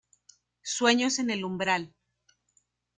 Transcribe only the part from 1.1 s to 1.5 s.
en el